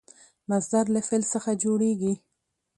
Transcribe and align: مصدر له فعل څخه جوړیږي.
مصدر 0.49 0.85
له 0.95 0.99
فعل 1.07 1.23
څخه 1.33 1.51
جوړیږي. 1.63 2.13